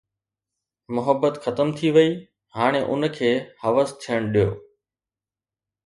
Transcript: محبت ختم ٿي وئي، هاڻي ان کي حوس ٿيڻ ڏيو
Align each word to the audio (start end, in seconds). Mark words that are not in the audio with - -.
محبت 0.95 1.33
ختم 1.43 1.67
ٿي 1.77 1.87
وئي، 1.95 2.09
هاڻي 2.55 2.81
ان 2.91 3.01
کي 3.17 3.31
حوس 3.61 3.89
ٿيڻ 4.01 4.21
ڏيو 4.33 4.49